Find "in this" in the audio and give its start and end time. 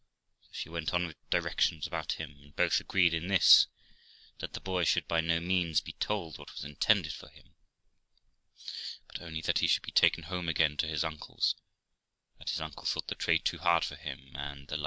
3.13-3.67